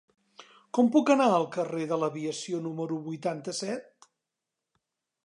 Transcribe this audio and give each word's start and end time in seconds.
Com 0.77 0.87
puc 0.95 1.11
anar 1.15 1.27
al 1.33 1.45
carrer 1.57 1.83
de 1.91 1.99
l'Aviació 2.05 2.63
número 2.69 2.97
vuitanta-set? 3.11 4.11